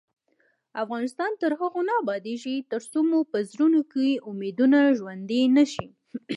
[0.83, 5.87] افغانستان تر هغو نه ابادیږي، ترڅو مو په زړونو کې امیدونه ژوندۍ نشي.